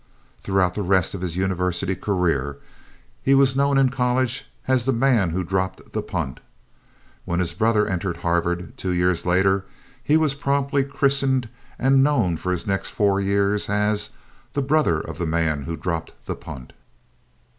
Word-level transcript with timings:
Throughout 0.41 0.73
the 0.73 0.81
rest 0.81 1.13
of 1.13 1.21
his 1.21 1.37
university 1.37 1.95
career 1.95 2.57
he 3.21 3.35
was 3.35 3.55
known 3.55 3.77
in 3.77 3.89
college 3.89 4.47
as 4.67 4.85
"the 4.87 4.91
man 4.91 5.29
who 5.29 5.43
dropped 5.43 5.93
the 5.93 6.01
punt." 6.01 6.39
When 7.23 7.39
his 7.39 7.53
brother 7.53 7.85
entered 7.85 8.17
Harvard 8.17 8.75
two 8.77 8.89
years 8.93 9.27
later 9.27 9.63
he 10.03 10.17
was 10.17 10.33
promptly 10.33 10.83
christened, 10.83 11.49
and 11.77 12.01
known 12.01 12.35
for 12.37 12.51
his 12.51 12.65
next 12.65 12.89
four 12.89 13.19
years, 13.19 13.69
as 13.69 14.09
"the 14.53 14.63
brother 14.63 14.99
of 14.99 15.19
the 15.19 15.27
man 15.27 15.65
who 15.65 15.77
dropped 15.77 16.13
the 16.25 16.35
punt." 16.35 16.73